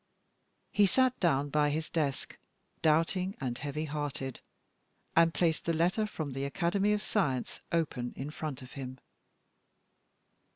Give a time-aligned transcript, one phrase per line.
[0.71, 2.35] He sat down by his desk,
[2.81, 4.39] doubting and heavy hearted,
[5.15, 8.97] and placed the letter from the Academy of Sciences open before him.